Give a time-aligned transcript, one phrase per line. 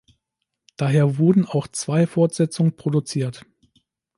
[0.77, 3.45] Daher wurden auch zwei Fortsetzungen produziert.